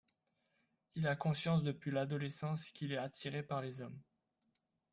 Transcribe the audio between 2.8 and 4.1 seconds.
est attiré par les hommes.